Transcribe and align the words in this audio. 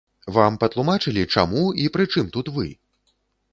Вам 0.37 0.55
патлумачылі, 0.63 1.27
чаму, 1.37 1.63
і 1.85 1.87
прычым 1.99 2.35
тут 2.39 2.53
вы? 2.59 2.67